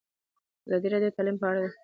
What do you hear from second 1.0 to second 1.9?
د تعلیم په اړه د نوښتونو خبر ورکړی.